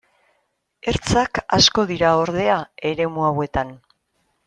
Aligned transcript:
Ertzak 0.91 1.41
asko 1.59 1.87
dira, 1.93 2.17
ordea, 2.25 2.59
eremu 2.93 3.29
hauetan. 3.31 3.79